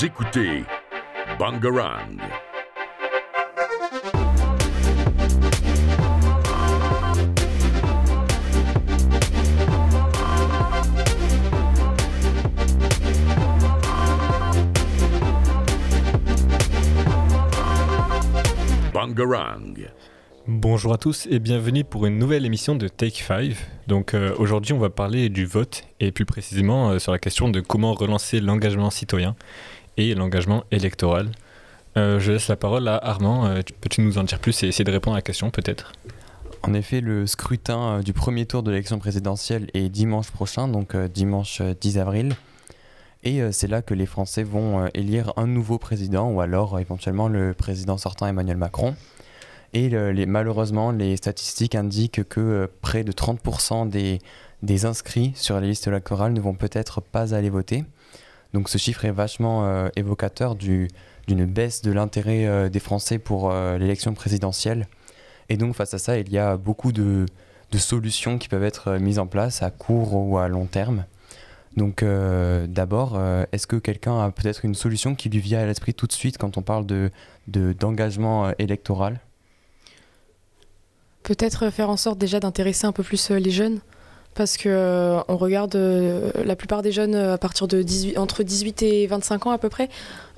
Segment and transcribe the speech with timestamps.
[0.00, 0.64] Écoutez
[1.38, 2.16] Bangarang.
[18.92, 19.74] Bangarang.
[20.48, 23.54] Bonjour à tous et bienvenue pour une nouvelle émission de Take 5.
[23.86, 27.48] Donc euh, aujourd'hui on va parler du vote et plus précisément euh, sur la question
[27.48, 29.36] de comment relancer l'engagement citoyen
[29.96, 31.30] et l'engagement électoral.
[31.96, 33.46] Euh, je laisse la parole à Armand.
[33.46, 35.92] Euh, tu- Peux-tu nous en dire plus et essayer de répondre à la question peut-être?
[36.62, 40.96] En effet, le scrutin euh, du premier tour de l'élection présidentielle est dimanche prochain, donc
[40.96, 42.34] dimanche euh, 10 avril.
[43.24, 47.54] Et c'est là que les Français vont élire un nouveau président ou alors éventuellement le
[47.54, 48.96] président sortant Emmanuel Macron.
[49.74, 49.90] Et
[50.26, 54.18] malheureusement, les statistiques indiquent que près de 30% des,
[54.64, 57.84] des inscrits sur les listes électorales ne vont peut-être pas aller voter.
[58.52, 60.88] Donc ce chiffre est vachement euh, évocateur du-
[61.26, 64.88] d'une baisse de l'intérêt euh, des Français pour euh, l'élection présidentielle.
[65.48, 67.26] Et donc face à ça, il y a beaucoup de,
[67.76, 71.04] solutions qui peuvent être mises en place à court ou à long terme.
[71.76, 73.18] Donc d'abord,
[73.50, 76.36] est-ce que quelqu'un a peut-être une solution qui lui vient à l'esprit tout de suite
[76.36, 77.10] quand on parle de,
[77.48, 79.20] de- d'engagement électoral?
[81.22, 83.80] Peut-être faire en sorte déjà d'intéresser un peu plus les jeunes?
[84.34, 88.16] Parce que euh, on regarde euh, la plupart des jeunes euh, à partir de 18,
[88.16, 89.88] entre 18 et 25 ans à peu près,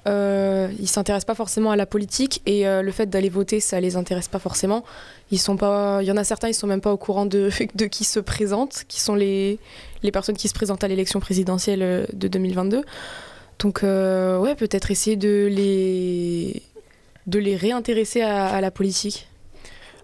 [0.07, 4.29] ils s'intéressent pas forcément à la politique et le fait d'aller voter ça les intéresse
[4.29, 4.85] pas forcément.
[5.31, 7.49] Ils sont pas, il y en a certains ils sont même pas au courant de,
[7.75, 9.59] de qui se présente, qui sont les,
[10.03, 12.83] les personnes qui se présentent à l'élection présidentielle de 2022.
[13.61, 16.61] Donc ouais peut-être essayer de les
[17.27, 19.27] de les réintéresser à la politique.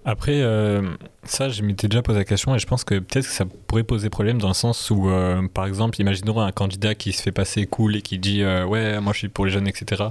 [0.04, 0.80] Après, euh,
[1.24, 3.82] ça, je m'étais déjà posé la question et je pense que peut-être que ça pourrait
[3.82, 7.32] poser problème dans le sens où, euh, par exemple, imaginons un candidat qui se fait
[7.32, 10.04] passer cool et qui dit euh, Ouais, moi je suis pour les jeunes, etc.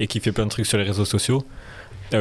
[0.00, 1.44] et qui fait plein de trucs sur les réseaux sociaux,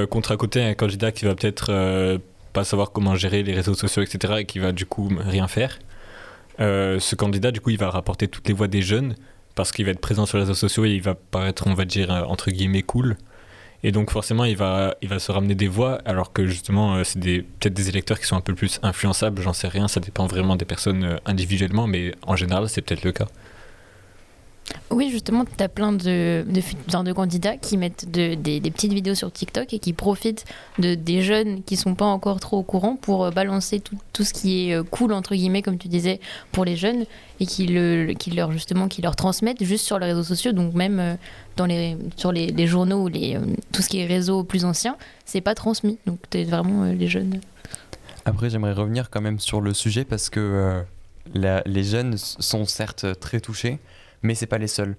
[0.09, 2.19] contre à côté un candidat qui va peut-être
[2.53, 4.35] pas savoir comment gérer les réseaux sociaux, etc.
[4.39, 5.79] et qui va du coup rien faire.
[6.59, 9.15] Ce candidat, du coup, il va rapporter toutes les voix des jeunes
[9.55, 11.83] parce qu'il va être présent sur les réseaux sociaux et il va paraître, on va
[11.83, 13.17] dire, entre guillemets, cool.
[13.83, 17.03] Et donc forcément, il va, il va se ramener des voix, alors que justement, euh,
[17.03, 20.27] c'est peut-être des électeurs qui sont un peu plus influençables, j'en sais rien, ça dépend
[20.27, 23.27] vraiment des personnes euh, individuellement, mais en général, c'est peut-être le cas.
[24.89, 29.15] Oui, justement, tu as plein de, de, de candidats qui mettent de- des, petites vidéos
[29.15, 30.45] sur TikTok et qui profitent
[30.79, 34.23] de, des jeunes qui sont pas encore trop au courant pour euh, balancer tout, tout
[34.23, 36.19] ce qui est euh, cool, entre guillemets, comme tu disais,
[36.51, 37.05] pour les jeunes
[37.39, 40.73] et qui, le, qui, leur, justement, qui leur transmettent juste sur les réseaux sociaux, donc
[40.73, 41.15] même euh,
[41.55, 43.37] dans les, sur les, les journaux ou les,
[43.71, 45.99] tout ce qui est réseau plus ancien, c'est pas transmis.
[46.05, 47.39] Donc, tu vraiment euh, les jeunes.
[48.25, 50.83] Après, j'aimerais revenir quand même sur le sujet parce que
[51.33, 53.79] les jeunes sont certes très touchés,
[54.23, 54.95] mais c'est pas les seuls.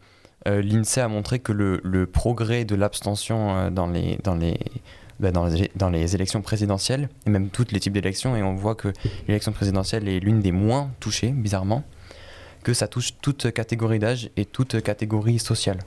[0.48, 4.58] Euh, L'INSEE a montré que le, le progrès de l'abstention euh, dans, les, dans, les,
[5.20, 8.54] bah, dans, les, dans les élections présidentielles, et même tous les types d'élections, et on
[8.54, 8.92] voit que
[9.28, 11.84] l'élection présidentielle est l'une des moins touchées, bizarrement,
[12.64, 15.78] que ça touche toute catégorie d'âge et toute catégorie sociale.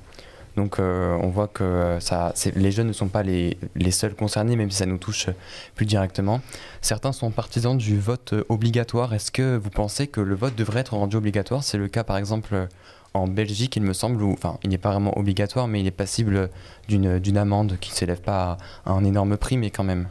[0.55, 4.15] Donc euh, on voit que euh, ça, les jeunes ne sont pas les, les seuls
[4.15, 5.27] concernés, même si ça nous touche
[5.75, 6.39] plus directement.
[6.79, 9.13] Certains sont partisans du vote obligatoire.
[9.13, 11.61] Est-ce que vous pensez que le vote devrait être rendu obligatoire?
[11.61, 12.69] C'est le cas par exemple
[13.15, 15.91] en Belgique, il me semble, où enfin, il n'est pas vraiment obligatoire, mais il est
[15.91, 16.49] passible
[16.87, 20.07] d'une amende qui ne s'élève pas à, à un énorme prix, mais quand même.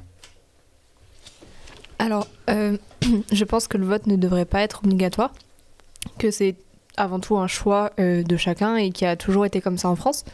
[1.98, 2.76] Alors, euh,
[3.32, 5.32] je pense que le vote ne devrait pas être obligatoire,
[6.18, 6.56] que c'est
[6.96, 9.96] avant tout un choix euh, de chacun et qui a toujours été comme ça en
[9.96, 10.24] France.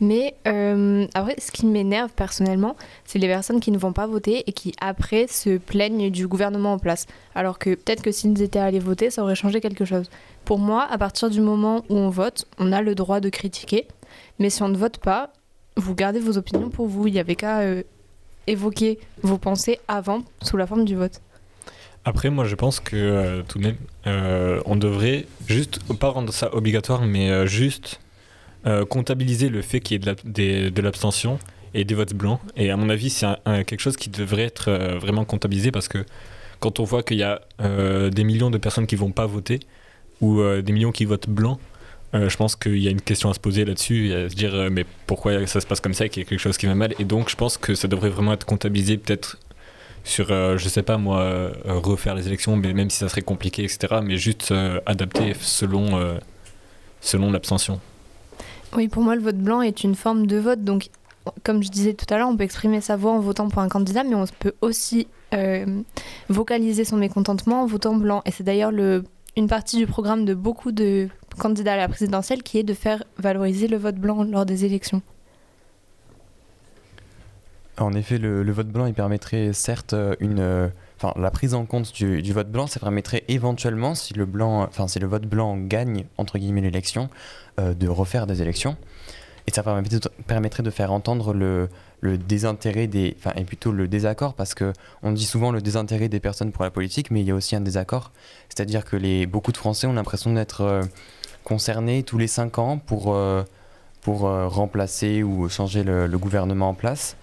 [0.00, 4.44] Mais euh, après, ce qui m'énerve personnellement, c'est les personnes qui ne vont pas voter
[4.46, 7.06] et qui après se plaignent du gouvernement en place.
[7.34, 10.08] Alors que peut-être que s'ils étaient allés voter, ça aurait changé quelque chose.
[10.50, 13.86] Pour moi, à partir du moment où on vote, on a le droit de critiquer.
[14.40, 15.32] Mais si on ne vote pas,
[15.76, 17.06] vous gardez vos opinions pour vous.
[17.06, 17.84] Il n'y avait qu'à euh,
[18.48, 21.20] évoquer vos pensées avant, sous la forme du vote.
[22.04, 23.76] Après, moi, je pense que euh, tout de même,
[24.08, 28.00] euh, on devrait juste, pas rendre ça obligatoire, mais juste
[28.88, 31.38] comptabiliser le fait qu'il y ait de l'abstention
[31.74, 32.40] et des votes blancs.
[32.56, 36.04] Et à mon avis, c'est quelque chose qui devrait être vraiment comptabilisé parce que
[36.58, 37.40] quand on voit qu'il y a
[38.10, 39.60] des millions de personnes qui vont pas voter
[40.20, 41.58] ou euh, des millions qui votent blanc,
[42.14, 44.54] euh, je pense qu'il y a une question à se poser là-dessus à se dire
[44.54, 46.74] euh, mais pourquoi ça se passe comme ça qu'il y a quelque chose qui va
[46.74, 46.94] mal.
[46.98, 49.38] Et donc, je pense que ça devrait vraiment être comptabilisé peut-être
[50.02, 53.62] sur, euh, je sais pas moi, refaire les élections, mais même si ça serait compliqué,
[53.64, 54.00] etc.
[54.02, 54.52] Mais juste
[54.86, 56.18] adapter selon,
[57.00, 57.78] selon l'abstention.
[58.76, 60.64] Oui, pour moi, le vote blanc est une forme de vote.
[60.64, 60.88] Donc,
[61.44, 63.68] comme je disais tout à l'heure, on peut exprimer sa voix en votant pour un
[63.68, 65.06] candidat, mais on peut aussi
[66.28, 68.22] vocaliser son mécontentement en votant blanc.
[68.26, 69.04] Et c'est d'ailleurs le-
[69.36, 73.02] une partie du programme de beaucoup de candidat à la présidentielle qui est de faire
[73.18, 75.02] valoriser le vote blanc lors des élections.
[77.78, 80.68] En effet, le, vote blanc, il permettrait certes euh, une, euh,
[80.98, 84.98] enfin la prise en compte du, vote blanc, ça permettrait éventuellement, si le blanc, si
[84.98, 87.08] le vote blanc gagne entre guillemets l'élection,
[87.58, 88.76] euh, de refaire des élections,
[89.46, 89.62] et ça
[90.26, 91.70] permettrait de faire entendre le,
[92.00, 96.08] le désintérêt des, enfin et plutôt le désaccord, parce que on dit souvent le désintérêt
[96.08, 98.10] des personnes pour la politique, mais il y a aussi un désaccord,
[98.48, 100.82] c'est-à-dire que les beaucoup de Français ont l'impression d'être euh,
[101.44, 103.42] concernés tous les cinq ans pour euh,
[104.00, 107.16] pour euh, remplacer ou changer le, gouvernement en place.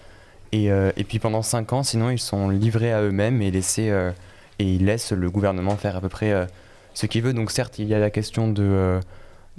[0.52, 3.92] Et, et puis pendant 5 ans, sinon, ils sont livrés à eux-mêmes et, laissés,
[4.58, 6.46] et ils laissent le gouvernement faire à peu près
[6.94, 7.34] ce qu'il veut.
[7.34, 8.98] Donc certes, il y a la question de...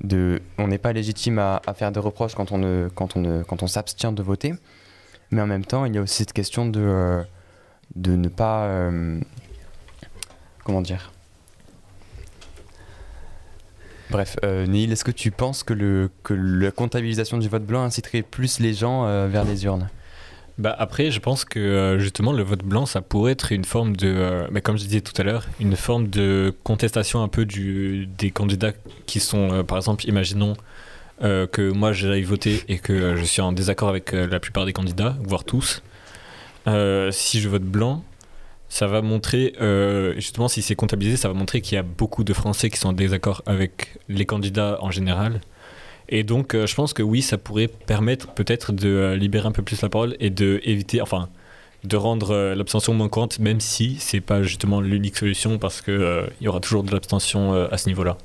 [0.01, 3.21] de on n'est pas légitime à, à faire des reproches quand on, ne, quand on,
[3.21, 4.56] ne, quand on s'abstient de voter.
[5.31, 7.23] Mais en même temps, il y a aussi cette question de, euh,
[7.95, 8.65] de ne pas...
[8.65, 9.19] euh,
[10.63, 11.11] comment dire?
[14.09, 17.83] Bref, euh, Neil, est-ce que tu penses que, le, que la comptabilisation du vote blanc
[17.83, 19.89] inciterait plus les gens vers les urnes?
[20.57, 24.47] Bah après, je pense que justement le vote blanc, ça pourrait être une forme de,
[24.51, 28.31] mais comme je disais tout à l'heure, une forme de contestation un peu du, des
[28.31, 28.73] candidats
[29.05, 30.55] qui sont, par exemple, imaginons
[31.21, 34.39] euh, que moi j'aille voter et que euh, je suis en désaccord avec euh, la
[34.39, 35.81] plupart des candidats, voire tous.
[37.12, 38.04] Si je vote blanc,
[38.68, 39.56] ça va montrer,
[40.18, 42.89] justement, si c'est comptabilisé, ça va montrer qu'il y a beaucoup de Français qui sont
[42.89, 45.42] en désaccord avec les candidats en général.
[46.10, 49.81] Et donc, je pense que oui, ça pourrait permettre peut-être de libérer un peu plus
[49.81, 50.62] la parole et de
[51.01, 51.30] enfin,
[51.83, 56.27] de rendre l'abstention moins courante, même si c'est pas justement l'unique solution, parce que euh,
[56.39, 58.16] il y aura toujours de l'abstention à ce niveau-là.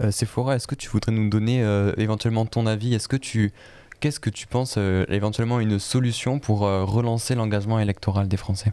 [0.00, 2.94] Euh, Sephora, est-ce que tu voudrais nous donner euh, éventuellement ton avis?
[2.94, 3.52] Est-ce que tu
[4.00, 8.72] qu'est-ce que tu penses euh, éventuellement une solution pour relancer l'engagement électoral des Français?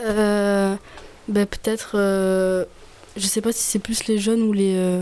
[0.00, 0.76] Euh,
[1.28, 1.96] ben, peut-être,
[3.16, 5.00] je sais pas si c'est plus les jeunes ou les,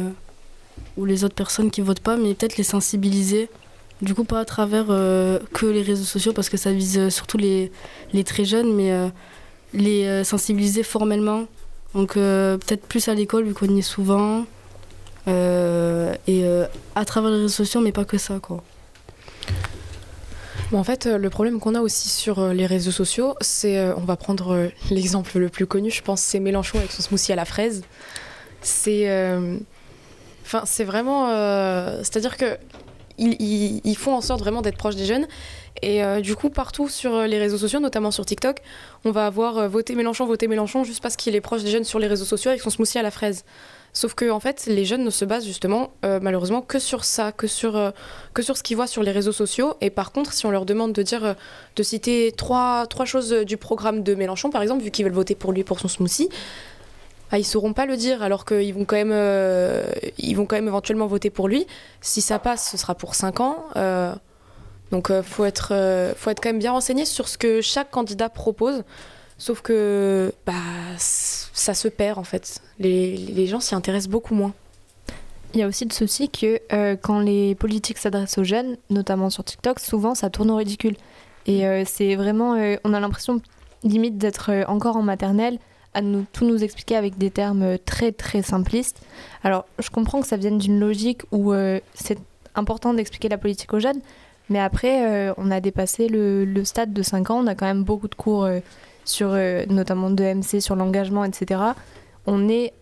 [0.97, 3.49] ou les autres personnes qui votent pas, mais peut-être les sensibiliser.
[4.03, 7.73] Du coup, pas à travers que les réseaux sociaux, parce que ça vise surtout les,
[8.13, 9.11] les très jeunes, mais
[9.73, 11.47] les sensibiliser formellement.
[11.95, 14.45] Donc euh, peut-être plus à l'école, vu qu'on y est souvent.
[15.27, 18.63] Euh, et euh, à travers les réseaux sociaux, mais pas que ça, quoi.
[20.71, 24.17] Bon, en fait, le problème qu'on a aussi sur les réseaux sociaux, c'est, on va
[24.17, 27.83] prendre l'exemple le plus connu, je pense, c'est Mélenchon avec son smoothie à la fraise.
[28.61, 29.09] C'est,
[30.43, 31.29] enfin, c'est vraiment,
[32.03, 32.59] c'est-à-dire que
[33.19, 35.27] ils, font en sorte vraiment d'être proches des jeunes.
[35.83, 38.59] Et euh, du coup, partout sur euh, les réseaux sociaux, notamment sur TikTok,
[39.05, 41.85] on va avoir euh, voté Mélenchon, voté Mélenchon, juste parce qu'il est proche des jeunes
[41.85, 43.45] sur les réseaux sociaux avec son smoothie à la fraise.
[43.93, 47.31] Sauf que en fait, les jeunes ne se basent justement, euh, malheureusement, que sur ça,
[47.31, 47.93] que sur
[48.33, 49.75] que sur ce qu'ils voient sur les réseaux sociaux.
[49.81, 51.37] Et par contre, si on leur demande de dire,
[51.77, 55.37] de citer trois, trois choses du programme de Mélenchon, par exemple, vu qu'ils veulent voter
[55.37, 56.29] pour lui pour son smoothie,
[57.31, 59.83] ah, ils sauront pas le dire, alors qu'ils vont quand même, euh,
[60.35, 61.67] vont quand même éventuellement voter pour lui.
[62.01, 63.65] Si ça passe, ce sera pour 5 ans.
[63.77, 64.15] euh,
[64.93, 67.91] donc, euh, faut être, euh, faut être quand même bien renseigné sur ce que chaque
[67.91, 68.85] candidat propose.
[69.39, 70.53] Sauf que, bah,
[70.99, 72.61] ça se perd en fait.
[72.79, 74.53] Les, les gens s'y intéressent beaucoup moins.
[75.55, 76.61] Il y a aussi le souci que
[76.97, 80.97] quand les politiques s'adressent aux jeunes, notamment sur TikTok, souvent ça tourne au ridicule.
[81.47, 83.41] Et c'est vraiment, on a l'impression
[83.85, 85.59] limite d'être encore en maternelle,
[85.95, 86.01] à
[86.33, 89.01] tout nous expliquer avec des termes très très simplistes.
[89.43, 92.19] Alors je comprends que ça vienne d'une logique où euh, c'est
[92.55, 94.01] important d'expliquer la politique aux jeunes,
[94.51, 97.85] mais après euh, on a dépassé le, stade de 5 ans, on a quand même
[97.85, 98.61] beaucoup de cours euh,
[99.05, 99.37] sur
[99.69, 101.61] notamment de MC, sur l'engagement, etc.
[102.27, 102.73] On est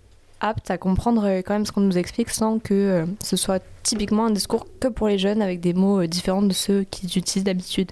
[0.41, 4.31] apte à comprendre quand même ce qu'on nous explique sans que ce soit typiquement un
[4.31, 7.91] discours que pour les jeunes avec des mots différents de ceux qu'ils utilisent d'habitude.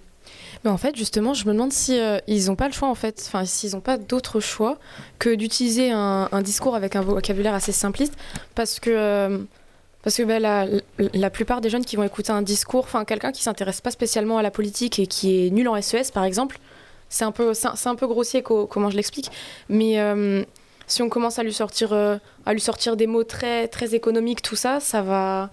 [0.64, 2.94] Mais en fait, justement, je me demande si euh, ils n'ont pas le choix, en
[2.94, 4.78] fait, enfin, s'ils n'ont pas d'autre choix
[5.18, 8.14] que d'utiliser un, discours avec un vocabulaire assez simpliste,
[8.54, 9.38] parce que, euh,
[10.02, 10.38] parce que ben,
[10.98, 14.36] la, plupart des jeunes qui vont écouter un discours, enfin, quelqu'un qui s'intéresse pas spécialement
[14.36, 16.58] à la politique et qui est nul en SES, par exemple,
[17.08, 19.30] c'est un peu, c'est un- peu grossier co- comment je l'explique,
[19.70, 20.44] mais euh,
[20.86, 24.56] si on commence à lui sortir, à lui sortir des mots très, très économiques, tout
[24.56, 25.50] ça, ça va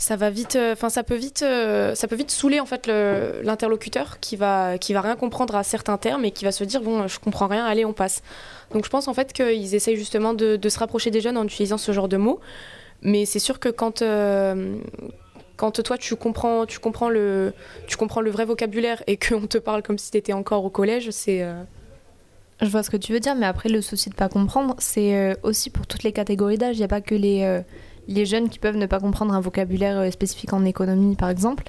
[0.00, 4.18] ça va vite enfin ça peut vite euh, ça peut vite saouler en fait l'interlocuteur
[4.18, 7.06] qui va qui va rien comprendre à certains termes et qui va se dire bon
[7.06, 8.22] je comprends rien allez on passe
[8.72, 11.76] donc je pense en fait qu'ils essayent justement de, se rapprocher des jeunes en utilisant
[11.76, 12.40] ce genre de mots
[13.02, 14.78] mais c'est sûr que quand euh,
[15.58, 17.52] quand toi tu comprends tu comprends le
[17.86, 20.70] tu comprends le vrai vocabulaire et qu'on te parle comme si tu étais encore au
[20.70, 21.62] collège c'est euh,
[22.62, 25.16] Je vois ce que tu veux dire, mais après le souci de pas comprendre, c'est
[25.16, 26.76] euh, aussi pour toutes les catégories d'âge.
[26.76, 27.62] Il n'y a pas que les, euh,
[28.10, 31.64] les jeunes qui peuvent ne pas comprendre un vocabulaire euh, spécifique en économie, par exemple.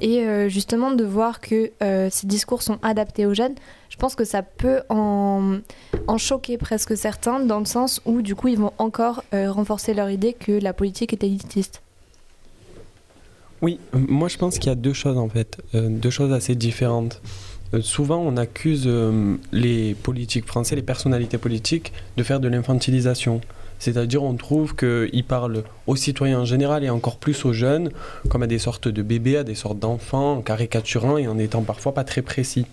[0.00, 3.54] Et euh, justement, de voir que euh, ces discours sont adaptés aux jeunes,
[3.88, 5.58] je pense que ça peut en,
[6.18, 10.32] choquer presque certains, dans le sens où, du coup, ils vont encore renforcer leur idée
[10.34, 11.82] que la politique est élitiste.
[13.62, 17.22] Oui, moi je pense qu'il y a deux choses en fait, deux choses assez différentes.
[17.80, 18.90] Souvent on accuse
[19.52, 23.40] les politiques français, les personnalités politiques, de faire de l'infantilisation.
[23.78, 27.90] C'est-à-dire on trouve qu'ils parlent aux citoyens en général et encore plus aux jeunes,
[28.28, 31.62] comme à des sortes de bébés, à des sortes d'enfants, en caricaturant et en étant
[31.62, 32.66] parfois pas très précis.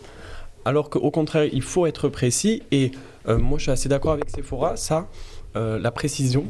[0.66, 2.92] Alors qu'au contraire, il faut être précis et
[3.28, 5.10] euh, moi je suis assez d'accord avec Sephora, ça,
[5.56, 6.46] euh, la précision,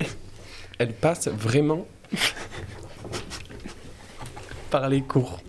[0.78, 1.86] elle passe vraiment
[4.70, 5.40] par les cours.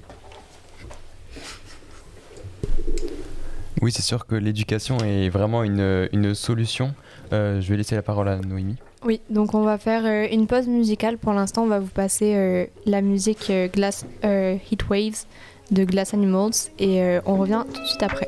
[3.81, 6.95] Oui, c'est sûr que l'éducation est vraiment une, une solution.
[7.34, 8.75] Euh, je vais laisser la parole à Noémie.
[9.03, 11.17] Oui, donc on va faire euh, une pause musicale.
[11.17, 15.25] Pour l'instant, on va vous passer euh, la musique euh, Glass euh, Heat Waves
[15.72, 18.27] de Glass Animals et euh, on revient tout de suite après.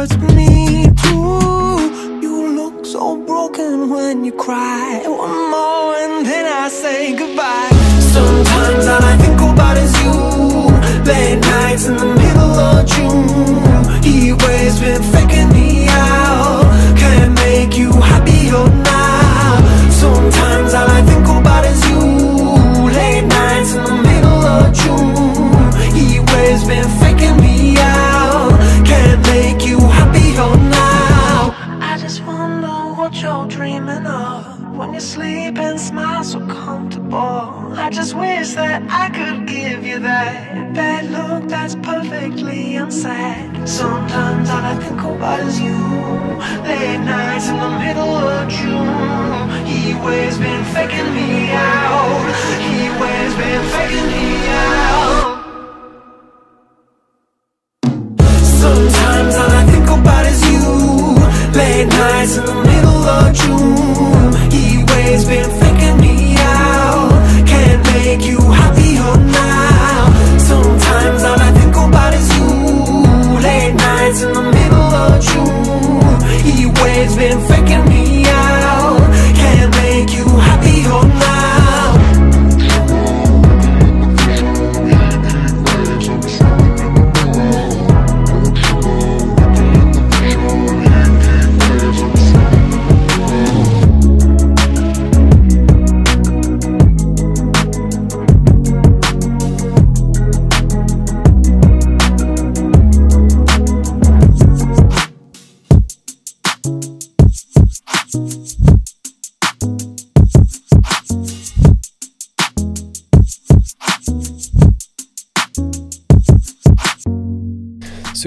[0.00, 2.20] Hurts me too.
[2.24, 5.02] You look so broken when you cry.
[5.04, 7.70] One more and then I say goodbye.
[8.16, 10.16] Sometimes all I think about is you.
[11.10, 14.02] Late nights in the middle of June.
[14.02, 15.02] He waves been
[37.90, 43.68] Just wish that I could give you that bad look that's perfectly unsaid.
[43.68, 45.74] Sometimes all I think about is you.
[46.70, 49.66] Late nights in the middle of June.
[49.66, 50.49] He waves been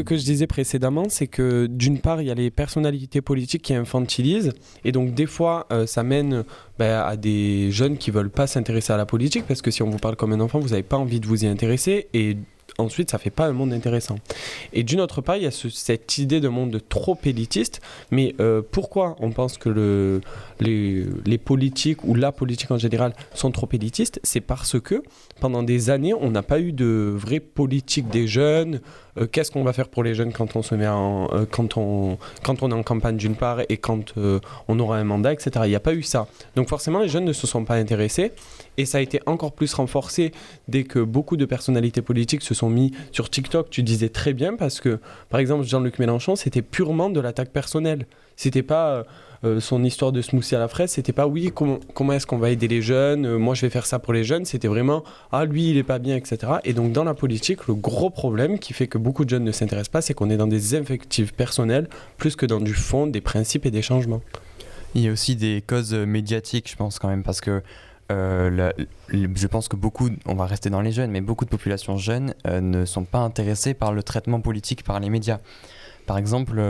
[0.04, 3.74] que je disais précédemment, c'est que d'une part, il y a les personnalités politiques qui
[3.74, 4.52] infantilisent,
[4.84, 6.44] et donc des fois, euh, ça mène
[6.80, 9.90] ben, à des jeunes qui veulent pas s'intéresser à la politique, parce que si on
[9.90, 12.38] vous parle comme un enfant, vous n'avez pas envie de vous y intéresser, et
[12.80, 14.16] ensuite, ça fait pas un monde intéressant.
[14.72, 18.34] Et d'une autre part, il y a ce- cette idée de monde trop élitiste, mais
[18.40, 20.22] euh, pourquoi on pense que le,
[20.64, 25.04] les, politiques ou la politique en général sont trop élitistes C'est parce que
[25.40, 28.80] pendant des années, on n'a pas eu de vraie politique des jeunes.
[29.18, 31.78] Euh, Qu'est-ce qu'on va faire pour les jeunes quand on se met en, euh, quand
[31.78, 35.34] on quand on est en campagne d'une part et quand euh, on aura un mandat,
[35.34, 35.52] etc.
[35.66, 36.28] Il n'y a pas eu ça.
[36.56, 38.32] Donc forcément, les jeunes ne se sont pas intéressés
[38.78, 40.32] et ça a été encore plus renforcé
[40.68, 43.70] dès que beaucoup de personnalités politiques se sont mis sur TikTok.
[43.70, 48.06] Tu disais très bien parce que par exemple Jean-Luc Mélenchon, c'était purement de l'attaque personnelle.
[48.36, 49.06] C'était pas
[49.44, 52.50] euh, son histoire de smoothie à la fraise, c'était pas oui, comment, est-ce qu'on va
[52.50, 55.44] aider les jeunes, euh, moi je vais faire ça pour les jeunes, c'était vraiment ah
[55.44, 56.54] lui il est pas bien, etc.
[56.64, 59.52] Et donc dans la politique, le gros problème qui fait que beaucoup de jeunes ne
[59.52, 63.20] s'intéressent pas, c'est qu'on est dans des effectifs personnels plus que dans du fond, des
[63.20, 64.22] principes et des changements.
[64.96, 67.62] Il y a aussi des causes médiatiques, je pense quand même, parce que
[68.12, 68.72] euh,
[69.12, 72.34] je pense que beaucoup, on va rester dans les jeunes, mais beaucoup de populations jeunes
[72.46, 75.40] ne sont pas intéressées par le traitement politique par les médias.
[76.06, 76.62] Par exemple,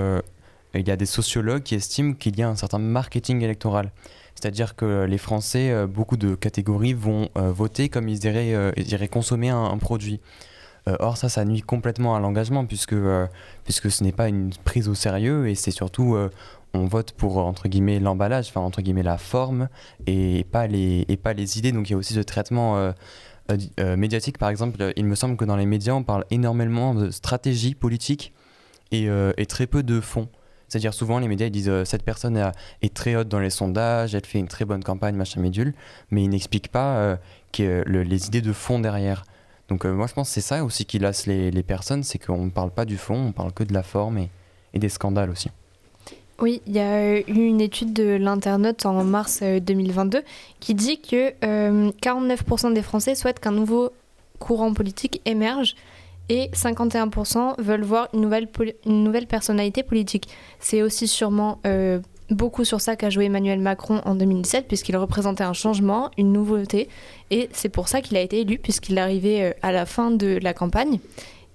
[0.79, 3.91] il y a des sociologues qui estiment qu'il y a un certain marketing électoral.
[4.35, 8.71] C'est-à-dire que les Français, euh, beaucoup de catégories vont euh, voter comme ils iraient, euh,
[8.77, 10.19] ils iraient consommer un, produit.
[10.99, 12.95] Or, ça, ça nuit complètement à l'engagement, puisque,
[13.63, 16.17] puisque ce n'est pas une prise au sérieux, et c'est surtout,
[16.73, 19.69] on vote pour, entre guillemets, l'emballage, enfin, entre guillemets, la forme,
[20.07, 21.71] et pas les, et pas les idées.
[21.71, 22.93] Donc, il y a aussi ce traitement
[23.49, 24.37] di- médiatique.
[24.37, 28.33] Par exemple, il me semble que dans les médias, on parle énormément de stratégie politique
[28.91, 30.27] et, et très peu de fond.
[30.73, 32.51] C'est-à-dire souvent les médias disent euh, cette personne
[32.81, 35.75] est très haute dans les sondages, elle fait une très bonne campagne, machin médule,
[36.09, 37.15] mais ils n'expliquent pas euh,
[37.51, 39.23] que le- les idées de fond derrière.
[39.69, 42.45] Donc euh, moi je pense que c'est ça aussi qui lasse les, personnes, c'est qu'on
[42.45, 44.31] ne parle pas du fond, on parle que de la forme et,
[44.73, 45.51] des scandales aussi.
[46.39, 50.23] Oui, il y a euh, eu une étude de l'Internaute en mars euh, 2022
[50.59, 53.91] qui dit que euh, 49% des Français souhaitent qu'un nouveau
[54.39, 55.75] courant politique émerge
[56.29, 60.29] et 51% veulent voir une nouvelle, personnalité politique.
[60.59, 61.99] C'est aussi sûrement euh,
[62.29, 66.89] beaucoup sur ça qu'a joué Emmanuel Macron en 2017 puisqu'il représentait un changement, une nouveauté
[67.29, 70.39] et c'est pour ça qu'il a été élu puisqu'il arrivait euh, à la fin de
[70.41, 70.99] la campagne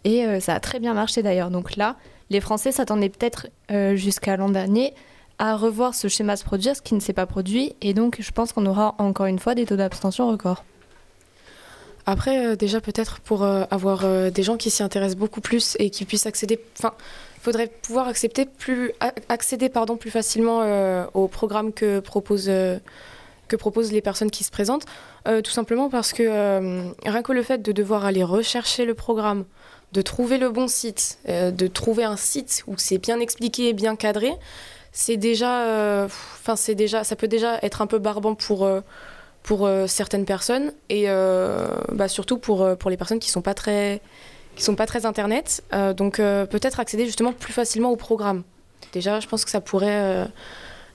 [0.05, 1.51] et euh, ça a très bien marché d'ailleurs.
[1.51, 1.97] Donc là,
[2.31, 3.49] les Français s'attendaient peut-être
[3.97, 4.93] jusqu'à l'an dernier
[5.39, 7.75] à revoir ce schéma se produire, ce qui ne s'est pas produit.
[7.81, 10.65] Et donc, je pense qu'on aura encore une fois des taux d'abstention records.
[12.11, 15.77] Après, euh, déjà peut-être pour euh, avoir euh, des gens qui s'y intéressent beaucoup plus
[15.79, 16.95] et qui puissent accéder, enfin,
[17.43, 18.93] faudrait pouvoir accepter plus,
[19.29, 20.63] accéder pardon plus facilement
[21.13, 22.79] au programme que proposent euh,
[23.47, 24.85] que proposent les personnes qui se présentent,
[25.25, 29.47] tout simplement parce que rien que le fait de devoir aller rechercher le programme,
[29.93, 33.97] de trouver le bon site, de trouver un site où c'est bien expliqué et bien
[33.97, 34.33] cadré,
[34.93, 38.69] c'est déjà, enfin déjà, ça peut déjà être un peu barbant pour
[39.49, 43.41] pour euh, certaines personnes et euh, bah, surtout pour, euh, pour les personnes qui sont
[43.41, 44.03] pas très
[44.57, 45.63] qui sont pas très internet
[45.97, 48.43] donc peut-être accéder justement plus facilement au programme.
[48.93, 50.29] Déjà je pense que ça pourrait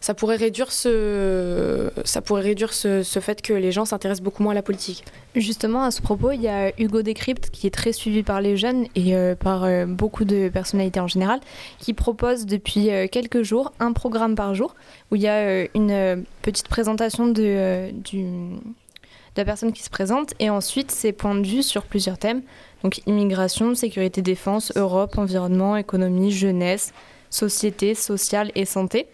[0.04, 4.44] ça pourrait réduire ce ça pourrait réduire ce, ce fait que les gens s'intéressent beaucoup
[4.44, 7.72] moins à la politique Justement, à ce propos, il y a Hugo Décrypte qui est
[7.72, 11.40] très suivi par les jeunes et euh, par euh, beaucoup de personnalités en général,
[11.80, 14.76] qui propose depuis euh, quelques jours un programme par jour
[15.10, 20.34] où il y a une petite présentation de, du, de la personne qui se présente
[20.40, 22.44] et ensuite ses points de vue sur plusieurs thèmes.
[22.84, 26.94] Donc immigration, sécurité, défense, Europe, environnement, économie, jeunesse,
[27.32, 29.08] société, sociale et santé.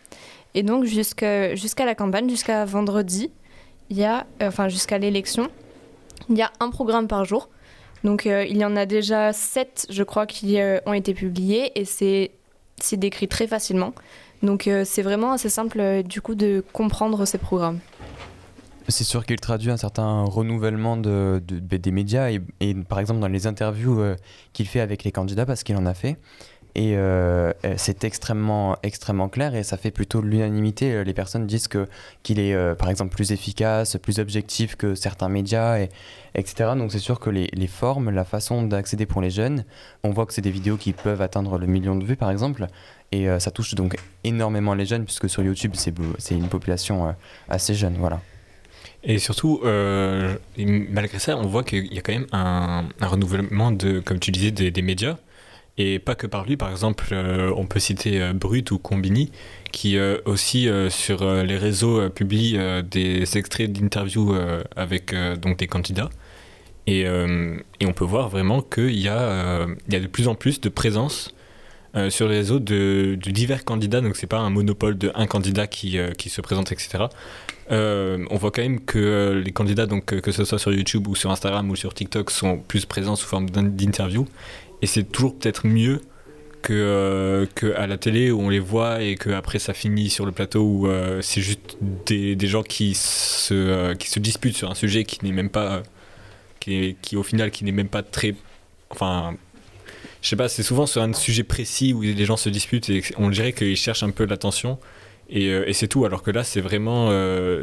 [0.55, 1.53] Et donc jusqu'à
[1.85, 3.31] la campagne, jusqu'à vendredi,
[3.89, 5.49] il y a, euh, enfin jusqu'à l'élection,
[6.29, 7.49] il y a un programme par jour.
[8.03, 11.71] Donc euh, il y en a déjà sept, je crois, qui euh, ont été publiés
[11.79, 12.31] et c'est
[12.93, 13.93] décrit très facilement.
[14.41, 17.79] Donc c'est vraiment assez simple du coup de comprendre ces programmes.
[18.87, 23.19] C'est sûr qu'il traduit un certain renouvellement de, de- de- des médias et, par exemple
[23.19, 24.01] dans les interviews
[24.53, 26.15] qu'il fait avec les candidats parce qu'il en a fait.
[26.79, 30.93] Et euh, euh, c'est extrêmement, extrêmement clair et ça fait plutôt l'unanimité.
[30.93, 31.89] Euh, Les personnes disent que
[32.23, 35.89] qu'il est par exemple plus efficace, plus objectif que certains médias, et,
[36.35, 36.71] etc.
[36.77, 39.65] Donc c'est sûr que les, formes, la façon d'accéder pour les jeunes,
[40.03, 42.67] on voit que c'est des vidéos qui peuvent atteindre le million de vues par exemple.
[43.11, 47.13] Et ça touche donc énormément les jeunes puisque sur YouTube c'est une population
[47.49, 47.95] assez jeune.
[47.99, 48.21] Voilà.
[49.03, 49.59] Et surtout,
[50.55, 54.51] malgré ça, on voit qu'il y a quand même un, renouvellement de, comme tu disais,
[54.51, 55.17] des médias.
[55.81, 59.31] Et pas que par lui, par exemple, euh, on peut citer euh, Brut ou Combini,
[59.71, 64.35] qui euh, aussi sur les réseaux euh, des extraits d'interviews
[64.75, 66.09] avec donc des candidats.
[66.85, 70.59] Et, et on peut voir vraiment qu'il y, a, y a de plus en plus
[70.59, 71.35] de présence
[72.09, 75.67] sur les réseaux de, de divers candidats, donc c'est pas un monopole de un candidat
[75.67, 77.05] qui, qui se présente, etc.
[77.69, 81.29] On voit quand même que les candidats, donc que, ce soit sur YouTube ou sur
[81.29, 84.27] Instagram ou sur TikTok, sont plus présents sous forme d'in- d'interview.
[84.81, 86.01] Et c'est toujours peut-être mieux
[86.61, 90.09] que, euh, que à la télé où on les voit et que après ça finit
[90.09, 94.19] sur le plateau où euh, c'est juste des, des gens qui se, euh, qui se
[94.19, 95.83] disputent sur un sujet qui n'est même pas.
[96.59, 98.35] qui, qui au final qui n'est même pas très.
[98.89, 99.35] Enfin.
[100.21, 103.01] Je sais pas, c'est souvent sur un sujet précis où les gens se disputent et
[103.17, 104.77] on dirait qu'ils cherchent un peu l'attention.
[105.29, 107.09] Et, et c'est tout, alors que là, c'est vraiment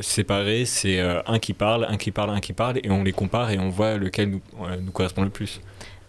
[0.01, 0.65] séparé.
[0.65, 3.59] C'est un qui parle, un qui parle, un qui parle, et on les compare et
[3.59, 4.41] on voit lequel nous,
[4.81, 5.61] nous correspond le plus.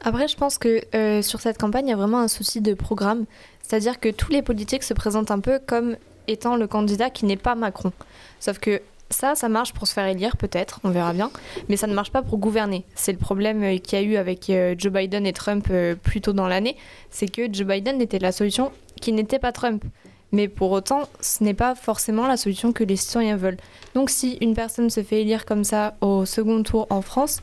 [0.04, 2.74] Après, je pense que euh, sur cette campagne, il y a vraiment un souci de
[2.74, 3.26] programme.
[3.62, 7.38] C'est-à-dire que tous les politiques se présentent un peu comme étant le candidat qui n'est
[7.38, 7.92] pas Macron.
[8.40, 11.32] Sauf que ça, ça marche pour se faire élire, peut-être, on verra bien,
[11.70, 12.84] mais ça ne marche pas pour gouverner.
[12.96, 15.70] C'est le problème euh, qu'il y a eu avec euh, Joe Biden et Trump
[16.04, 16.76] plus tôt dans l'année,
[17.10, 19.84] c'est que Joe Biden était la solution qui n'était pas Trump.
[20.32, 23.58] Mais pour autant, ce n'est pas forcément la solution que les citoyens veulent.
[23.96, 27.42] Donc si une personne se fait élire comme ça au second tour en France,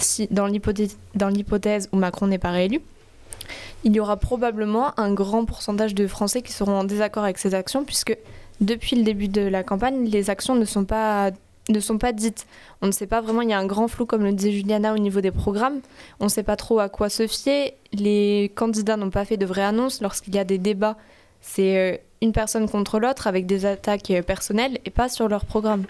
[0.00, 2.80] si, dans l'hypothèse dans l'hypothèse où Macron n'est pas réélu,
[3.84, 7.54] il y aura probablement un grand pourcentage de Français qui seront en désaccord avec ces
[7.54, 8.16] actions, puisque
[8.60, 11.30] depuis le début de la campagne, les actions ne sont pas
[11.68, 12.46] ne sont pas dites.
[12.82, 14.92] On ne sait pas vraiment, il y a un grand flou, comme le disait Juliana,
[14.92, 15.80] au niveau des programmes.
[16.18, 17.74] On ne sait pas trop à quoi se fier.
[17.92, 20.00] Les candidats n'ont pas fait de vraies annonces.
[20.00, 20.96] Lorsqu'il y a des débats,
[21.40, 25.44] c'est euh, une personne contre l'autre avec des attaques euh, personnelles et pas sur leur
[25.44, 25.84] programme.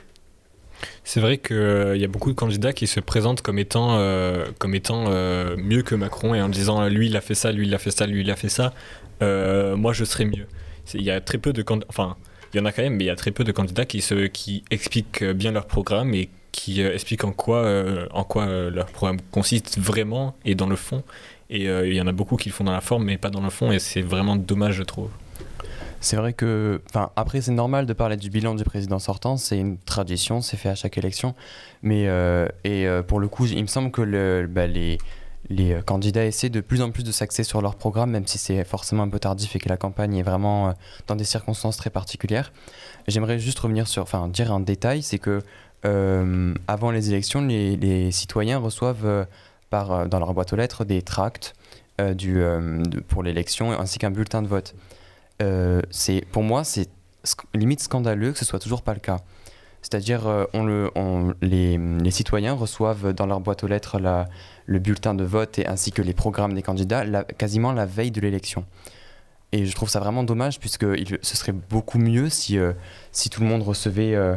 [1.05, 4.75] C'est vrai qu'il y a beaucoup de candidats qui se présentent comme étant, euh, comme
[4.75, 7.75] étant euh, mieux que Macron et en disant lui il a fait ça, lui il
[7.75, 8.73] a fait ça, lui il a fait ça,
[9.23, 10.47] euh, moi je serais mieux.
[10.95, 12.17] Il y a très peu de enfin
[12.53, 14.01] il y en a quand même, mais il y a très peu de candidats qui,
[14.01, 18.45] se, qui expliquent bien leur programme et qui euh, expliquent en quoi, euh, en quoi
[18.45, 21.05] euh, leur programme consiste vraiment et dans le fond.
[21.49, 23.31] Et euh, il y en a beaucoup qui le font dans la forme mais pas
[23.31, 25.11] dans le fond et c'est vraiment dommage je trouve.
[26.01, 29.59] C'est vrai que, enfin, après c'est normal de parler du bilan du président sortant, c'est
[29.59, 31.35] une tradition, c'est fait à chaque élection.
[31.83, 34.99] Mais euh, et euh, pour le coup, il me semble que bah, les
[35.61, 38.65] euh, candidats essaient de plus en plus de s'axer sur leur programme, même si c'est
[38.65, 40.75] forcément un peu tardif et que la campagne est vraiment
[41.07, 42.51] dans des circonstances très particulières.
[43.07, 45.43] J'aimerais juste revenir sur, enfin, dire un détail, c'est que
[45.83, 49.27] avant les élections, les, citoyens reçoivent
[49.69, 51.55] par, dans leur boîte aux lettres des tracts
[52.15, 52.43] du,
[53.09, 54.75] pour l'élection ainsi qu'un bulletin de vote.
[55.41, 56.89] Euh, c'est pour moi c'est
[57.55, 59.21] limite scandaleux que ce soit toujours pas le cas.
[59.83, 61.79] C'est-à-dire euh, on le, on- les,
[62.11, 63.99] citoyens reçoivent dans leur boîte aux lettres
[64.67, 68.21] le bulletin de vote et ainsi que les programmes des candidats quasiment la veille de
[68.21, 68.67] l'élection.
[69.53, 70.85] Et je trouve ça vraiment dommage puisque
[71.23, 72.73] ce serait beaucoup mieux si, euh,
[73.11, 74.37] si tout le monde recevait, euh,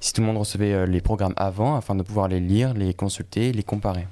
[0.00, 3.52] si tout le monde recevait les programmes avant afin de pouvoir les lire, les consulter,
[3.52, 4.06] les comparer.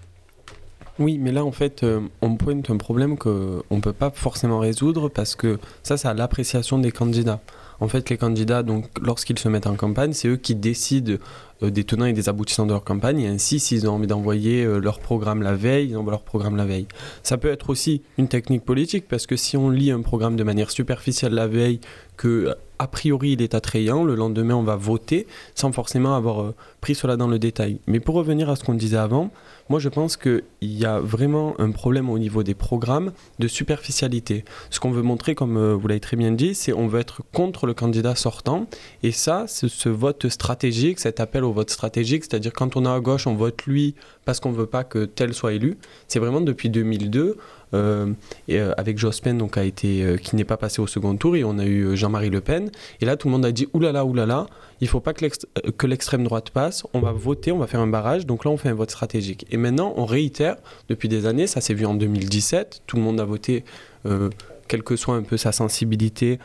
[0.98, 4.58] Oui, mais là, en fait, euh, on pointe un problème qu'on ne peut pas forcément
[4.58, 7.40] résoudre parce que ça, c'est à l'appréciation des candidats.
[7.78, 11.14] En fait, les candidats, donc, lorsqu'ils se mettent en campagne, c'est eux qui décident
[11.62, 13.20] euh, des tenants et des aboutissants de leur campagne.
[13.20, 16.56] Et ainsi, s'ils ont envie d'envoyer euh, leur programme la veille, ils envoient leur programme
[16.56, 16.88] la veille.
[17.22, 20.42] Ça peut être aussi une technique politique parce que si on lit un programme de
[20.42, 21.80] manière superficielle la veille,
[22.16, 26.54] que a priori il est attrayant, le lendemain on va voter sans forcément avoir euh,
[26.80, 27.80] pris cela dans le détail.
[27.86, 29.30] Mais pour revenir à ce qu'on disait avant,
[29.68, 34.44] moi je pense qu'il y a vraiment un problème au niveau des programmes de superficialité.
[34.70, 37.22] Ce qu'on veut montrer, comme euh, vous l'avez très bien dit, c'est on veut être
[37.32, 38.66] contre le candidat sortant.
[39.02, 42.88] Et ça, c'est ce vote stratégique, cet appel au vote stratégique, c'est-à-dire quand on est
[42.88, 45.78] à gauche, on vote lui parce qu'on ne veut pas que tel soit élu.
[46.06, 47.36] C'est vraiment depuis 2002.
[47.74, 48.12] Euh,
[48.48, 51.36] et, euh, avec Jospin donc a été euh, qui n'est pas passé au second tour
[51.36, 52.70] et on a eu Jean-Marie Le Pen.
[53.00, 54.46] Et là tout le monde a dit oulala oulala
[54.80, 57.80] il faut pas que l'ex- que l'extrême droite passe on va voter on va faire
[57.80, 59.46] un barrage donc là on fait un vote stratégique.
[59.50, 60.56] Et maintenant on réitère
[60.88, 63.64] depuis des années ça s'est vu en 2017 tout le monde a voté
[64.68, 66.38] quelle que soit un peu sa sensibilité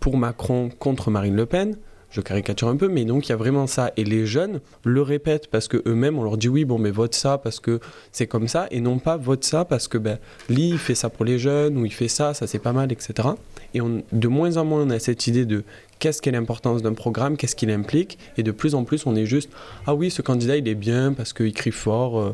[0.00, 1.76] pour Macron contre Marine Le Pen
[2.10, 3.92] je caricature un peu, mais donc il y a vraiment ça.
[3.96, 7.14] Et les jeunes le répètent parce que eux-mêmes, on leur dit oui, bon, mais vote
[7.14, 7.80] ça parce que
[8.12, 10.18] c'est comme ça, et non pas vote ça parce que ben,
[10.48, 12.92] Lee il fait ça pour les jeunes, ou il fait ça, ça c'est pas mal,
[12.92, 13.28] etc.
[13.74, 15.64] Et on, de moins en moins on a cette idée de
[15.98, 19.26] qu'est-ce qu'est l'importance d'un programme, qu'est-ce qu'il implique, et de plus en plus on est
[19.26, 19.50] juste
[19.86, 22.32] ah oui ce candidat il est bien parce qu'il crie fort, euh,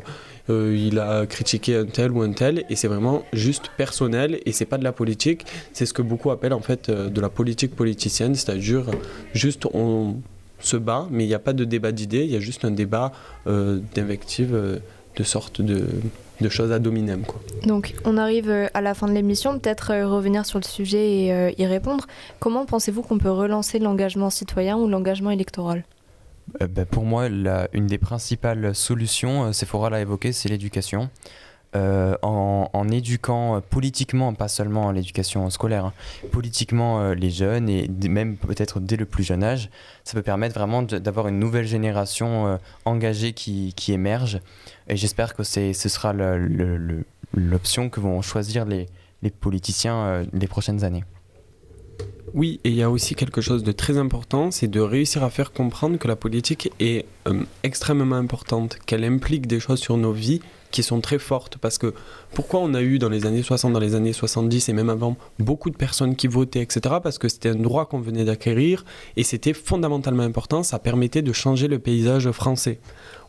[0.49, 4.51] euh, il a critiqué un tel ou un tel, et c'est vraiment juste personnel et
[4.51, 7.29] c'est pas de la politique, c'est ce que beaucoup appellent en fait euh, de la
[7.29, 8.85] politique politicienne, c'est-à-dire
[9.33, 10.17] juste on
[10.59, 12.71] se bat, mais il n'y a pas de débat d'idées, il y a juste un
[12.71, 13.11] débat
[13.45, 14.77] d'invectives, euh,
[15.15, 15.85] de sorte de,
[16.41, 17.39] de choses ad hominem quoi.
[17.65, 21.23] Donc on arrive euh, à la fin de l'émission, peut-être euh, revenir sur le sujet
[21.25, 22.07] et euh, y répondre.
[22.39, 25.83] Comment pensez-vous qu'on peut relancer l'engagement citoyen ou l'engagement électoral?
[26.61, 31.09] Euh, bah, pour moi, la- une des principales solutions, euh, Sephora l'a évoqué, c'est l'éducation.
[31.75, 35.93] Euh, en, éduquant politiquement, pas seulement l'éducation scolaire, hein,
[36.31, 39.69] politiquement euh, les jeunes et même peut-être dès le plus jeune âge,
[40.05, 44.39] ça peut permettre vraiment d'avoir une nouvelle génération euh, engagée qui, émerge.
[44.87, 46.13] Et j'espère que ce sera
[47.33, 48.87] l'option que vont choisir les,
[49.41, 51.03] politiciens euh, les prochaines années.
[52.33, 55.29] Oui, et il y a aussi quelque chose de très important, c'est de réussir à
[55.29, 60.11] faire comprendre que la politique est euh, extrêmement importante, qu'elle implique des choses sur nos
[60.11, 60.41] vies
[60.75, 61.57] qui sont très fortes.
[61.57, 61.93] Parce que
[62.33, 65.15] pourquoi on a eu dans les années 60, dans les années 70 et même avant
[65.39, 66.97] beaucoup de personnes qui votaient, etc.
[67.01, 68.83] Parce que c'était un droit qu'on venait d'acquérir
[69.15, 72.79] et c'était fondamentalement important, ça permettait de changer le paysage français.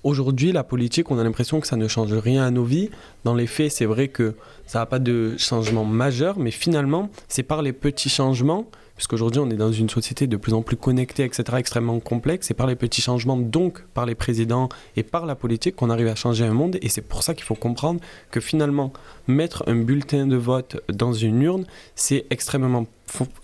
[0.03, 2.91] Aujourd'hui, la politique, on a l'impression que ça ne change rien à nos vies.
[3.25, 4.35] Dans les faits, c'est vrai que
[4.67, 9.51] ça n'a pas de changement majeur, mais finalement, c'est par les petits changements, puisqu'aujourd'hui on
[9.51, 12.77] est dans une société de plus en plus connectée, etc., extrêmement complexe, c'est par les
[12.77, 16.55] petits changements, donc par les présidents et par la politique, qu'on arrive à changer un
[16.55, 16.79] monde.
[16.83, 18.93] Et c'est pour ça qu'il faut comprendre que finalement,
[19.29, 22.87] mettre un bulletin de vote dans une urne, c'est extrêmement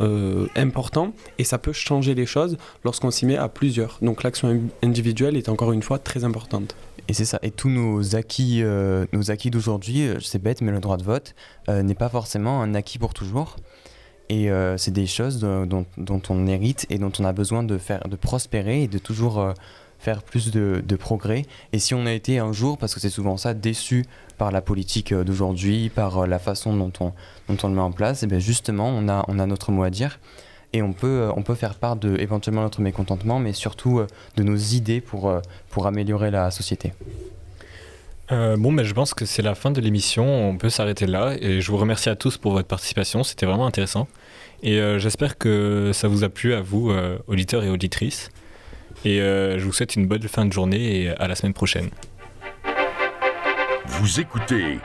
[0.01, 3.99] euh, important et ça peut changer les choses lorsqu'on s'y met à plusieurs.
[4.03, 6.75] Donc l'action in- individuelle est encore une fois très importante.
[7.09, 7.39] Et c'est ça.
[7.43, 11.03] Et tous nos acquis, euh, nos acquis d'aujourd'hui, euh, c'est bête, mais le droit de
[11.03, 11.35] vote
[11.69, 13.57] n'est pas forcément un acquis pour toujours.
[14.33, 15.85] Et euh, c'est des choses dont,
[16.31, 19.53] on hérite et dont on a besoin de faire, de prospérer et de toujours euh,
[19.99, 21.45] faire plus de, de progrès.
[21.75, 24.07] Et si on a été un jour, parce que c'est souvent ça, déçu
[24.39, 27.13] par la politique euh, d'aujourd'hui, par la façon dont on,
[27.51, 29.83] dont on le met en place, et bien justement, on a, on a notre mot
[29.83, 30.19] à dire.
[30.73, 34.01] Et on peut, on peut faire part de éventuellement notre mécontentement, mais surtout
[34.37, 35.31] de nos idées pour,
[35.69, 36.95] pour améliorer la société.
[38.33, 40.25] Euh, bon, mais je pense que c'est la fin de l'émission.
[40.49, 41.35] On peut s'arrêter là.
[41.41, 43.23] Et je vous remercie à tous pour votre participation.
[43.23, 44.09] C'était vraiment intéressant.
[44.63, 48.31] Et euh, j'espère que ça vous a plu à vous, euh, auditeurs et auditrices.
[49.05, 51.91] Et je vous souhaite une bonne fin de journée et à la semaine prochaine.
[53.87, 54.79] Vous écoutez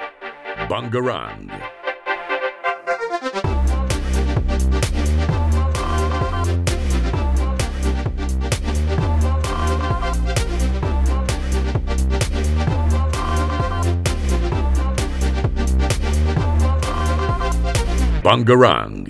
[0.67, 1.76] Bangarang.
[18.27, 19.07] Bangarang.